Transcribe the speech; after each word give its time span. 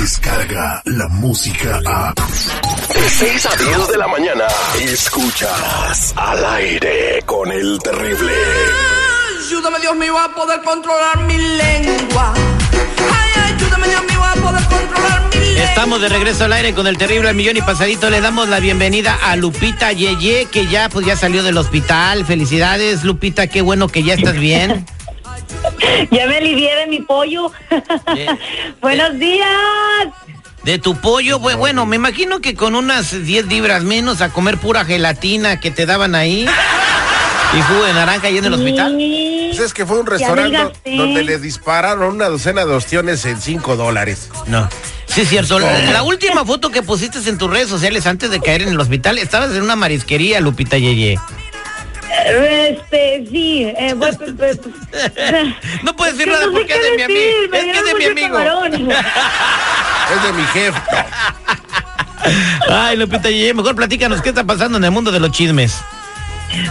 llega 0.00 0.80
la 0.86 1.08
música 1.08 1.78
a... 1.84 2.14
De 2.14 3.10
6 3.10 3.46
a 3.46 3.56
10 3.56 3.88
de 3.88 3.98
la 3.98 4.08
mañana, 4.08 4.44
escuchas 4.80 6.14
al 6.16 6.44
aire 6.54 7.22
con 7.26 7.52
el 7.52 7.78
terrible. 7.80 8.32
Ayúdame 9.46 9.78
Dios 9.80 9.96
mío 9.96 10.18
a 10.18 10.34
poder 10.34 10.62
controlar 10.62 11.18
mi 11.24 11.36
lengua. 11.36 12.32
Ay, 12.34 13.52
ayúdame 13.52 13.88
Dios 13.88 14.04
mío 14.04 14.24
a 14.24 14.34
poder 14.36 14.64
controlar 14.64 15.22
mi 15.34 15.36
lengua. 15.36 15.64
Estamos 15.64 16.00
de 16.00 16.08
regreso 16.08 16.44
al 16.44 16.54
aire 16.54 16.72
con 16.72 16.86
el 16.86 16.96
terrible 16.96 17.28
al 17.28 17.34
millón 17.34 17.58
y 17.58 17.62
pasadito. 17.62 18.08
Le 18.08 18.22
damos 18.22 18.48
la 18.48 18.60
bienvenida 18.60 19.18
a 19.22 19.36
Lupita 19.36 19.92
Yeye, 19.92 20.46
que 20.46 20.66
ya 20.66 20.88
pues 20.88 21.04
ya 21.04 21.16
salió 21.16 21.42
del 21.42 21.58
hospital. 21.58 22.24
Felicidades, 22.24 23.04
Lupita, 23.04 23.48
qué 23.48 23.60
bueno 23.60 23.88
que 23.88 24.02
ya 24.02 24.14
estás 24.14 24.36
bien. 24.36 24.86
Ya 26.10 26.26
me 26.26 26.36
alivié 26.38 26.74
de 26.76 26.86
mi 26.86 27.00
pollo. 27.00 27.50
Buenos 28.80 29.18
días. 29.18 29.48
De 30.64 30.78
tu 30.78 30.94
pollo, 30.96 31.40
bu- 31.40 31.56
bueno, 31.56 31.86
me 31.86 31.96
imagino 31.96 32.40
que 32.40 32.54
con 32.54 32.74
unas 32.74 33.24
10 33.24 33.46
libras 33.46 33.82
menos 33.82 34.20
a 34.20 34.28
comer 34.30 34.58
pura 34.58 34.84
gelatina 34.84 35.58
que 35.60 35.70
te 35.70 35.86
daban 35.86 36.14
ahí. 36.14 36.46
Y 37.52 37.60
jugo 37.62 37.82
de 37.84 37.92
naranja 37.94 38.28
ahí 38.28 38.38
en 38.38 38.44
el 38.44 38.54
hospital. 38.54 38.94
Sí. 38.96 39.48
Pues 39.50 39.58
es 39.66 39.74
que 39.74 39.84
fue 39.84 39.98
un 39.98 40.06
restaurante 40.06 40.72
donde 40.96 41.24
le 41.24 41.36
dispararon 41.40 42.14
una 42.14 42.28
docena 42.28 42.64
de 42.64 42.72
ostiones 42.72 43.24
en 43.24 43.40
5 43.40 43.74
dólares. 43.74 44.30
No. 44.46 44.68
Sí, 45.06 45.22
es 45.22 45.30
cierto. 45.30 45.58
La, 45.58 45.80
la 45.90 46.02
última 46.04 46.44
foto 46.44 46.70
que 46.70 46.82
pusiste 46.84 47.18
en 47.28 47.38
tus 47.38 47.50
redes 47.50 47.68
sociales 47.68 48.06
antes 48.06 48.30
de 48.30 48.38
caer 48.38 48.62
en 48.62 48.68
el 48.68 48.78
hospital, 48.78 49.18
estabas 49.18 49.50
en 49.50 49.62
una 49.62 49.74
marisquería, 49.74 50.38
Lupita 50.38 50.78
Yeye. 50.78 51.18
Sí. 53.30 53.64
Eh, 53.64 53.94
bueno, 53.94 54.16
pues, 54.18 54.32
pues, 54.36 54.58
pues, 54.58 54.74
No 55.82 55.94
puedes 55.94 56.16
decir 56.16 56.32
nada 56.32 56.46
no 56.46 56.52
porque 56.52 56.74
es 56.74 56.82
de 56.82 56.96
mi 56.96 57.02
amigo. 57.02 57.20
Es 57.52 57.64
que 57.64 57.70
es 57.78 57.84
de 57.84 57.94
mi 57.94 58.04
amigo. 58.06 58.36
camarón. 58.36 58.72
Es 60.10 60.22
de 60.24 60.32
mi 60.32 60.42
jefe. 60.46 60.80
Ay, 62.68 62.96
Lupita 62.96 63.30
Yeye, 63.30 63.54
mejor 63.54 63.76
platícanos 63.76 64.20
qué 64.22 64.30
está 64.30 64.42
pasando 64.42 64.76
en 64.78 64.82
el 64.84 64.90
mundo 64.90 65.12
de 65.12 65.20
los 65.20 65.30
chismes. 65.30 65.78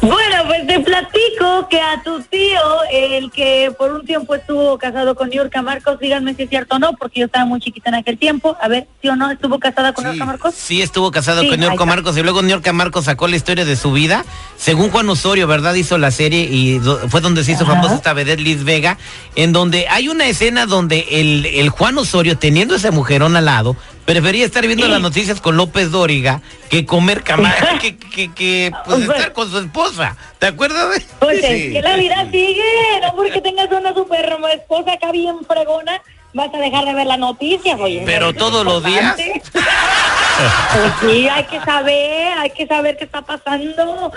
Bueno, 0.00 0.29
pues 0.50 0.66
te 0.66 0.80
platico 0.80 1.68
que 1.70 1.80
a 1.80 2.02
tu 2.02 2.20
tío, 2.22 2.58
el 2.92 3.30
que 3.30 3.72
por 3.78 3.92
un 3.92 4.04
tiempo 4.04 4.34
estuvo 4.34 4.76
casado 4.78 5.14
con 5.14 5.30
Niurka 5.30 5.62
Marcos, 5.62 6.00
díganme 6.00 6.34
si 6.34 6.42
es 6.42 6.48
cierto 6.50 6.74
o 6.74 6.78
no, 6.80 6.92
porque 6.94 7.20
yo 7.20 7.26
estaba 7.26 7.44
muy 7.44 7.60
chiquita 7.60 7.90
en 7.90 7.94
aquel 7.94 8.18
tiempo. 8.18 8.56
A 8.60 8.66
ver, 8.66 8.88
¿sí 9.00 9.08
o 9.08 9.14
no 9.14 9.30
estuvo 9.30 9.60
casada 9.60 9.92
con 9.92 10.02
Sí. 10.02 10.08
Niurka 10.10 10.24
Marcos? 10.24 10.54
Sí, 10.56 10.82
estuvo 10.82 11.12
casado 11.12 11.42
Sí, 11.42 11.50
con 11.50 11.62
está. 11.62 11.84
Marcos 11.84 12.16
y 12.16 12.22
luego 12.24 12.42
Niorca 12.42 12.72
Marcos 12.72 13.04
sacó 13.04 13.28
la 13.28 13.36
historia 13.36 13.64
de 13.64 13.76
su 13.76 13.92
vida. 13.92 14.24
Según 14.56 14.90
Juan 14.90 15.08
Osorio, 15.08 15.46
¿verdad? 15.46 15.74
Hizo 15.74 15.98
la 15.98 16.10
serie 16.10 16.48
y 16.50 16.80
do- 16.80 16.98
fue 17.08 17.20
donde 17.20 17.44
se 17.44 17.52
hizo 17.52 17.62
Ajá. 17.62 17.74
famosa 17.74 17.94
esta 17.94 18.12
vedette 18.12 18.40
Liz 18.40 18.64
Vega, 18.64 18.98
en 19.36 19.52
donde 19.52 19.86
hay 19.88 20.08
una 20.08 20.26
escena 20.26 20.66
donde 20.66 21.06
el, 21.12 21.46
el 21.46 21.68
Juan 21.68 21.96
Osorio, 21.96 22.36
teniendo 22.38 22.74
esa 22.74 22.90
mujerón 22.90 23.36
al 23.36 23.44
lado, 23.44 23.76
prefería 24.12 24.44
estar 24.44 24.66
viendo 24.66 24.88
las 24.88 25.00
noticias 25.00 25.40
con 25.40 25.56
López 25.56 25.90
Dóriga 25.92 26.40
que 26.68 26.84
comer 26.84 27.22
cama, 27.22 27.54
que, 27.80 27.96
que, 27.96 28.32
que, 28.32 28.72
pues, 28.84 29.04
Pues- 29.06 29.16
estar 29.18 29.32
con 29.32 29.50
su 29.50 29.58
esposa. 29.58 30.16
¿Te 30.40 30.46
acuerdas 30.48 30.90
de? 30.94 31.04
Pues 31.20 31.40
Sí. 31.40 31.46
es 31.46 31.72
que 31.74 31.82
la 31.82 31.96
vida 31.96 32.26
sigue, 32.30 32.62
no 33.02 33.14
porque 33.14 33.40
tengas 33.40 33.70
una 33.70 33.94
super 33.94 34.36
esposa 34.52 34.94
acá 34.94 35.12
bien 35.12 35.36
fregona, 35.46 36.02
vas 36.32 36.52
a 36.52 36.58
dejar 36.58 36.84
de 36.86 36.94
ver 36.94 37.06
las 37.06 37.18
noticias, 37.20 37.78
oye. 37.78 38.02
Pero 38.04 38.32
todos 38.34 38.64
los 38.64 38.82
días. 38.84 39.14
Pues 39.16 40.92
sí, 41.12 41.28
hay 41.28 41.44
que 41.44 41.60
saber, 41.60 42.38
hay 42.38 42.50
que 42.50 42.66
saber 42.66 42.96
qué 42.96 43.04
está 43.04 43.22
pasando. 43.22 44.10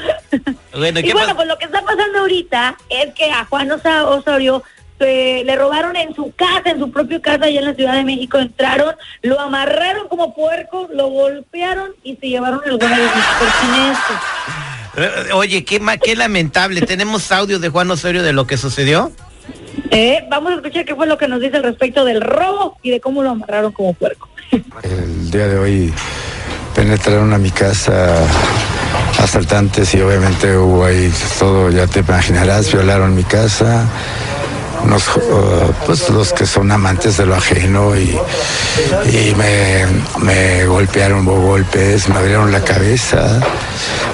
Bueno, 0.75 0.99
¿y 1.01 1.11
bueno, 1.11 1.35
pues 1.35 1.47
lo 1.47 1.57
que 1.57 1.65
está 1.65 1.81
pasando 1.83 2.19
ahorita 2.19 2.77
es 2.89 3.13
que 3.13 3.29
a 3.29 3.45
Juan 3.45 3.69
Osorio 3.71 4.63
le 5.05 5.55
robaron 5.55 5.95
en 5.95 6.13
su 6.15 6.33
casa, 6.35 6.71
en 6.71 6.79
su 6.79 6.91
propio 6.91 7.21
casa, 7.21 7.45
allá 7.45 7.59
en 7.59 7.65
la 7.65 7.73
Ciudad 7.73 7.93
de 7.95 8.03
México, 8.03 8.37
entraron, 8.37 8.95
lo 9.21 9.39
amarraron 9.39 10.07
como 10.07 10.33
puerco, 10.33 10.87
lo 10.93 11.07
golpearon 11.07 11.91
y 12.03 12.15
se 12.17 12.27
llevaron 12.29 12.61
el 12.65 12.77
gol 12.77 12.89
de. 12.89 13.03
Eh, 14.95 15.31
Oye, 15.33 15.65
qué, 15.65 15.79
ma- 15.79 15.97
qué 15.97 16.15
lamentable. 16.15 16.81
Tenemos 16.81 17.31
audio 17.31 17.59
de 17.59 17.69
Juan 17.69 17.89
Osorio 17.91 18.23
de 18.23 18.33
lo 18.33 18.45
que 18.45 18.57
sucedió. 18.57 19.11
Eh, 19.89 20.23
vamos 20.29 20.51
a 20.51 20.55
escuchar 20.55 20.85
qué 20.85 20.95
fue 20.95 21.07
lo 21.07 21.17
que 21.17 21.27
nos 21.27 21.41
dice 21.41 21.57
al 21.57 21.63
respecto 21.63 22.05
del 22.05 22.21
robo 22.21 22.77
y 22.83 22.91
de 22.91 22.99
cómo 22.99 23.23
lo 23.23 23.31
amarraron 23.31 23.71
como 23.71 23.93
puerco. 23.93 24.29
El 24.83 25.31
día 25.31 25.47
de 25.47 25.57
hoy 25.57 25.93
penetraron 26.75 27.33
a 27.33 27.37
mi 27.39 27.49
casa 27.51 28.15
asaltantes 29.19 29.93
y 29.95 30.01
obviamente 30.01 30.55
hubo 30.57 30.85
ahí 30.85 31.11
todo, 31.39 31.69
ya 31.71 31.87
te 31.87 31.99
imaginarás, 31.99 32.71
violaron 32.71 33.15
mi 33.15 33.23
casa. 33.23 33.87
Unos, 34.83 35.07
uh, 35.15 35.73
pues 35.85 36.09
los 36.09 36.33
que 36.33 36.45
son 36.45 36.71
amantes 36.71 37.17
de 37.17 37.25
lo 37.25 37.35
ajeno 37.35 37.95
y, 37.95 38.17
y 39.05 39.33
me, 39.35 39.85
me 40.19 40.65
golpearon, 40.65 41.25
golpes, 41.25 42.09
me 42.09 42.17
abrieron 42.17 42.51
la 42.51 42.61
cabeza, 42.61 43.39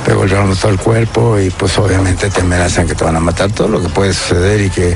me 0.07 0.13
golpearon 0.13 0.55
todo 0.55 0.71
el 0.71 0.77
cuerpo 0.77 1.39
y 1.39 1.49
pues 1.49 1.77
obviamente 1.79 2.29
te 2.29 2.41
amenazan 2.41 2.87
que 2.87 2.95
te 2.95 3.03
van 3.03 3.15
a 3.15 3.19
matar 3.19 3.51
todo 3.51 3.67
lo 3.67 3.81
que 3.81 3.89
puede 3.89 4.13
suceder 4.13 4.61
y 4.61 4.69
que 4.69 4.95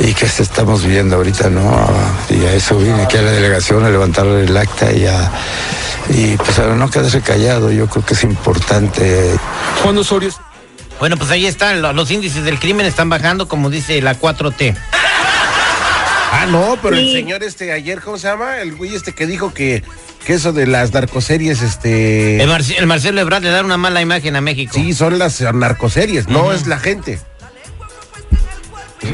y 0.00 0.14
que 0.14 0.26
se 0.26 0.42
estamos 0.42 0.84
viviendo 0.84 1.16
ahorita, 1.16 1.50
¿no? 1.50 1.86
Y 2.28 2.44
a 2.44 2.52
eso 2.52 2.76
vine 2.78 3.02
aquí 3.02 3.16
a 3.16 3.22
la 3.22 3.32
delegación 3.32 3.84
a 3.84 3.90
levantar 3.90 4.26
el 4.26 4.56
acta 4.56 4.92
y 4.92 5.06
a 5.06 5.30
y 6.08 6.36
pues 6.36 6.58
a 6.58 6.66
no 6.74 6.90
quedarse 6.90 7.20
callado, 7.20 7.70
yo 7.70 7.86
creo 7.88 8.04
que 8.04 8.14
es 8.14 8.24
importante. 8.24 9.38
Juan 9.82 9.98
Osorio. 9.98 10.30
Bueno, 11.02 11.16
pues 11.16 11.32
ahí 11.32 11.46
están, 11.46 11.82
lo- 11.82 11.92
los 11.92 12.08
índices 12.12 12.44
del 12.44 12.60
crimen 12.60 12.86
están 12.86 13.08
bajando, 13.08 13.48
como 13.48 13.70
dice 13.70 14.00
la 14.00 14.14
4T. 14.16 14.76
Ah, 16.30 16.46
no, 16.48 16.78
pero 16.80 16.94
el 16.94 17.10
señor 17.10 17.42
este 17.42 17.72
ayer, 17.72 18.00
¿cómo 18.00 18.18
se 18.18 18.28
llama? 18.28 18.58
El 18.60 18.76
güey 18.76 18.94
este 18.94 19.12
que 19.12 19.26
dijo 19.26 19.52
que, 19.52 19.82
que 20.24 20.34
eso 20.34 20.52
de 20.52 20.68
las 20.68 20.92
narcoseries, 20.94 21.60
este... 21.60 22.40
El, 22.40 22.48
Marce- 22.48 22.76
el 22.78 22.86
Marcelo 22.86 23.20
Ebrard 23.20 23.42
le 23.42 23.50
da 23.50 23.62
una 23.64 23.76
mala 23.76 24.00
imagen 24.00 24.36
a 24.36 24.40
México. 24.40 24.74
Sí, 24.76 24.92
son 24.92 25.18
las 25.18 25.40
narcoseries, 25.40 26.28
no 26.28 26.52
es 26.52 26.68
la 26.68 26.78
gente. 26.78 27.18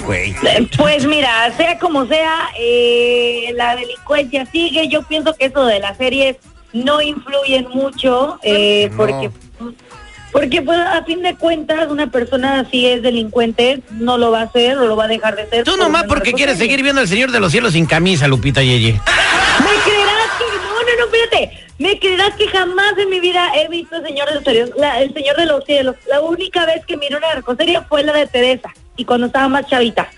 Güey. 0.04 0.32
Eh, 0.42 0.68
Pues 0.76 1.06
mira, 1.06 1.50
sea 1.56 1.78
como 1.78 2.04
sea, 2.06 2.50
eh, 2.60 3.50
la 3.54 3.74
delincuencia 3.76 4.44
sigue. 4.44 4.88
Yo 4.88 5.02
pienso 5.04 5.34
que 5.34 5.46
eso 5.46 5.64
de 5.64 5.80
las 5.80 5.96
series 5.96 6.36
no 6.74 7.00
influyen 7.00 7.66
mucho, 7.70 8.38
eh, 8.42 8.88
No. 8.90 8.96
porque 8.98 9.30
porque 10.32 10.62
pues 10.62 10.78
a 10.78 11.02
fin 11.04 11.22
de 11.22 11.34
cuentas 11.36 11.88
una 11.88 12.08
persona 12.10 12.66
si 12.70 12.86
es 12.86 13.02
delincuente 13.02 13.80
no 13.92 14.18
lo 14.18 14.30
va 14.30 14.40
a 14.40 14.44
hacer 14.44 14.78
o 14.78 14.86
lo 14.86 14.96
va 14.96 15.04
a 15.04 15.08
dejar 15.08 15.36
de 15.36 15.48
ser. 15.48 15.64
Tú 15.64 15.72
por 15.72 15.80
nomás 15.80 16.04
porque 16.04 16.32
quieres 16.32 16.58
seguir 16.58 16.82
viendo 16.82 17.00
al 17.00 17.08
Señor 17.08 17.30
de 17.30 17.40
los 17.40 17.50
Cielos 17.52 17.72
sin 17.72 17.86
camisa, 17.86 18.28
Lupita 18.28 18.62
Yeye. 18.62 18.92
¿Me 18.92 19.82
creerás 19.84 20.30
que 20.38 20.44
no, 20.44 20.74
no, 20.74 20.96
no, 20.98 21.04
espérate? 21.14 21.64
¿Me 21.78 21.98
creerás 21.98 22.34
que 22.34 22.48
jamás 22.48 22.92
en 22.98 23.08
mi 23.08 23.20
vida 23.20 23.50
he 23.54 23.68
visto 23.68 23.96
el 23.96 24.04
Señor 24.04 24.28
de 24.28 24.34
los 24.34 24.44
Cielos? 24.44 24.70
La- 24.76 25.00
el 25.00 25.12
Señor 25.14 25.36
de 25.36 25.46
los 25.46 25.64
Cielos. 25.64 25.96
La 26.10 26.20
única 26.20 26.66
vez 26.66 26.84
que 26.86 26.96
miré 26.96 27.16
una 27.16 27.28
narcoserie 27.34 27.80
fue 27.88 28.02
la 28.02 28.12
de 28.12 28.26
Teresa 28.26 28.70
y 28.96 29.04
cuando 29.04 29.26
estaba 29.28 29.48
más 29.48 29.66
chavita. 29.68 30.08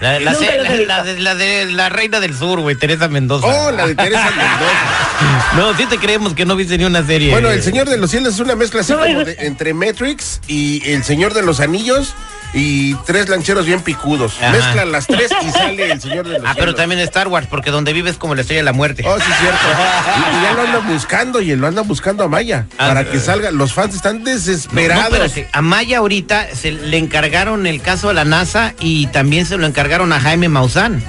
La, 0.00 0.18
la- 0.20 0.32
la- 0.86 1.02
de, 1.04 1.18
la 1.20 1.34
de 1.36 1.66
la 1.66 1.88
reina 1.88 2.18
del 2.20 2.34
sur, 2.36 2.60
güey, 2.60 2.74
Teresa 2.76 3.06
Mendoza. 3.08 3.46
Oh, 3.46 3.70
la 3.70 3.86
de 3.86 3.94
Teresa 3.94 4.24
Mendoza. 4.36 5.09
No, 5.56 5.76
sí 5.76 5.86
te 5.86 5.98
creemos 5.98 6.34
que 6.34 6.44
no 6.46 6.54
viste 6.56 6.78
ni 6.78 6.84
una 6.84 7.04
serie. 7.04 7.30
Bueno, 7.30 7.50
El 7.50 7.62
Señor 7.62 7.88
de 7.88 7.96
los 7.96 8.10
Cielos 8.10 8.34
es 8.34 8.40
una 8.40 8.54
mezcla 8.54 8.80
así 8.82 8.92
como 8.92 9.24
de- 9.24 9.36
entre 9.40 9.74
Matrix 9.74 10.40
y 10.46 10.82
El 10.90 11.02
Señor 11.04 11.34
de 11.34 11.42
los 11.42 11.60
Anillos 11.60 12.14
y 12.54 12.94
tres 13.06 13.28
lancheros 13.28 13.64
bien 13.66 13.80
picudos. 13.80 14.34
Ajá. 14.40 14.50
Mezclan 14.50 14.90
las 14.92 15.06
tres 15.06 15.30
y 15.44 15.50
sale 15.50 15.90
El 15.92 16.00
Señor 16.00 16.26
de 16.28 16.38
los 16.38 16.42
Ah, 16.46 16.52
pero 16.54 16.66
Cielos. 16.72 16.76
también 16.76 17.00
Star 17.00 17.28
Wars, 17.28 17.46
porque 17.50 17.70
donde 17.70 17.92
vives 17.92 18.16
como 18.16 18.34
la 18.34 18.40
estrella 18.42 18.60
de 18.60 18.64
la 18.64 18.72
muerte. 18.72 19.02
Oh, 19.06 19.16
sí, 19.18 19.24
cierto. 19.40 19.58
Y, 20.16 20.38
y 20.38 20.42
ya 20.42 20.52
lo 20.52 20.62
andan 20.62 20.86
buscando 20.86 21.40
y 21.40 21.54
lo 21.56 21.66
andan 21.66 21.86
buscando 21.86 22.24
a 22.24 22.28
Maya 22.28 22.66
Ah, 22.78 22.88
para 22.88 23.00
eh. 23.02 23.08
que 23.10 23.18
salga. 23.20 23.50
Los 23.50 23.72
fans 23.72 23.94
están 23.94 24.18
No, 24.18 24.24
no, 24.24 24.30
desesperados. 24.30 25.04
espérate. 25.12 25.48
A 25.52 25.62
Maya 25.62 25.98
ahorita 25.98 26.48
se 26.54 26.72
le 26.72 26.96
encargaron 26.98 27.66
el 27.66 27.80
caso 27.82 28.08
a 28.08 28.12
la 28.14 28.24
NASA 28.24 28.74
y 28.80 29.06
también 29.08 29.46
se 29.46 29.56
lo 29.56 29.66
encargaron 29.66 30.12
a 30.12 30.20
Jaime 30.20 30.48
Maussan. 30.48 31.02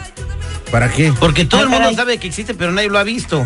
¿Para 0.71 0.89
qué? 0.89 1.11
Porque 1.19 1.43
todo 1.45 1.61
Ah, 1.61 1.63
el 1.63 1.69
mundo 1.69 1.83
caray. 1.83 1.95
sabe 1.95 2.17
que 2.17 2.27
existe, 2.27 2.53
pero 2.53 2.71
nadie 2.71 2.89
lo 2.89 2.97
ha 2.97 3.03
visto. 3.03 3.45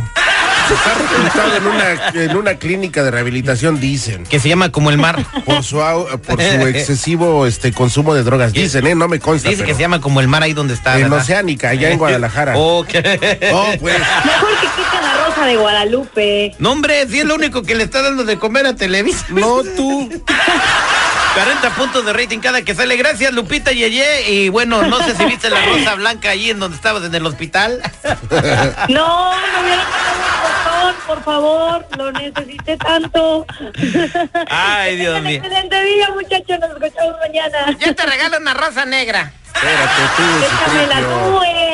Está 0.74 0.94
reclutado 0.96 1.56
en 1.58 1.68
una, 1.68 2.24
en 2.32 2.38
una 2.38 2.56
clínica 2.56 3.04
de 3.04 3.12
rehabilitación, 3.12 3.80
dicen. 3.80 4.24
Que 4.26 4.40
se 4.40 4.50
llama 4.50 4.72
como 4.72 4.90
el 4.90 4.98
mar. 4.98 5.24
Por 5.46 5.64
su, 5.64 5.78
au- 5.78 6.08
por 6.20 6.42
su 6.42 6.68
excesivo 6.68 7.46
este 7.46 7.72
consumo 7.72 8.14
de 8.16 8.24
drogas. 8.24 8.54
Dicen, 8.54 8.86
¿eh? 8.88 8.96
No 8.96 9.08
me 9.08 9.20
consta. 9.20 9.50
Dice 9.50 9.64
que 9.64 9.74
se 9.74 9.82
llama 9.82 10.02
como 10.02 10.22
el 10.22 10.28
mar 10.28 10.44
ahí 10.44 10.54
donde 10.54 10.74
está. 10.74 10.96
En 10.96 11.04
¿verdad? 11.04 11.20
Oceánica, 11.20 11.70
allá 11.70 11.90
en 11.92 11.98
Guadalajara. 11.98 12.58
Ok. 12.58 12.90
Oh, 13.54 13.74
pues. 13.80 13.98
Mejor 14.00 14.50
que 14.62 14.68
quiten 14.68 15.02
la 15.02 15.26
rosa 15.28 15.46
de 15.46 15.56
Guadalupe. 15.58 16.56
No, 16.60 16.72
hombre, 16.72 17.08
si 17.08 17.20
es 17.20 17.26
lo 17.26 17.36
único 17.36 17.62
que 17.64 17.76
le 17.76 17.84
está 17.84 18.02
dando 18.02 18.24
de 18.24 18.38
comer 18.38 18.66
a 18.66 18.76
Televisa. 18.76 19.26
No, 19.30 19.62
tú. 19.76 20.10
40 21.36 21.70
puntos 21.76 22.06
de 22.06 22.14
rating 22.14 22.40
cada 22.40 22.62
que 22.62 22.74
sale. 22.74 22.96
Gracias, 22.96 23.34
Lupita 23.34 23.72
Yeye. 23.72 24.30
Y 24.32 24.50
bueno, 24.50 24.84
no 24.84 24.98
sé 25.04 25.16
si 25.16 25.26
viste 25.26 25.50
la 25.50 25.62
rosa 25.66 25.96
blanca 25.96 26.30
allí 26.30 26.50
en 26.50 26.60
donde 26.60 26.78
estabas 26.78 27.04
en 27.04 27.14
el 27.14 27.26
hospital. 27.26 27.82
No, 28.88 29.34
no 29.34 29.62
hubieran 29.62 29.86
dado 29.86 30.16
un 30.16 30.94
botón, 30.94 30.96
por 31.08 31.24
favor. 31.24 31.88
Lo 31.98 32.12
necesité 32.12 32.78
tanto. 32.78 33.46
Ay, 34.50 34.96
Dios 34.96 35.22
mío. 35.22 35.38
Excelente 35.38 35.84
día, 35.84 36.10
muchachos. 36.12 36.60
Nos 36.60 36.70
escuchamos 36.72 37.16
mañana. 37.20 37.78
Yo 37.80 37.96
te 37.96 38.06
regalo 38.06 38.38
una 38.38 38.54
rosa 38.54 38.86
negra. 38.86 39.32
Espérate 39.54 40.02
tú, 40.18 40.24
Échamela 40.46 40.96
Citripio. 40.96 41.55